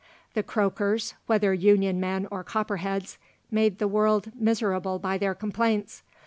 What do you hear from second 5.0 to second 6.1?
their complaints.